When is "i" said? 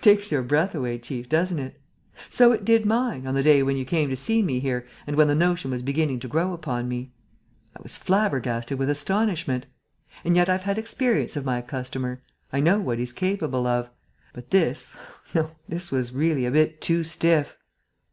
7.76-7.82, 12.52-12.60